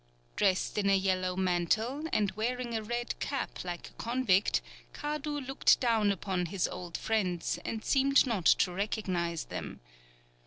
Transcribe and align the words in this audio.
Dressed 0.35 0.79
in 0.79 0.89
a 0.89 0.95
yellow 0.97 1.35
mantle, 1.35 2.05
and 2.11 2.31
wearing 2.31 2.75
a 2.75 2.81
red 2.81 3.19
cap 3.19 3.63
like 3.63 3.87
a 3.87 3.93
convict, 4.01 4.59
Kadu 4.93 5.39
looked 5.41 5.79
down 5.79 6.11
upon 6.11 6.47
his 6.47 6.67
old 6.67 6.97
friends, 6.97 7.59
and 7.63 7.85
seemed 7.85 8.25
not 8.25 8.47
to 8.47 8.71
recognize 8.71 9.43
them. 9.45 9.79